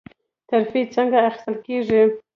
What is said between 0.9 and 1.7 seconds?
څنګه اخیستل